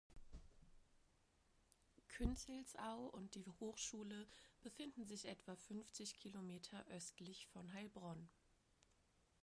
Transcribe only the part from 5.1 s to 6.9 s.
etwa fünfzig Kilometer